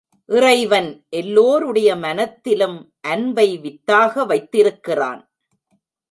[0.29, 1.05] இறைவன்
[1.09, 2.93] எல்லோருடைய மனத்திலும்
[3.01, 5.21] அன்பை வித்தாக வைத்திருக்கிறான்.